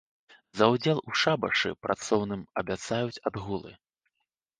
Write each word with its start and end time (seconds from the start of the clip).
За 0.59 0.65
ўдзел 0.75 1.01
у 1.11 1.17
шабашы 1.23 1.69
працоўным 1.87 2.41
абяцаюць 2.63 3.21
адгулы. 3.31 3.71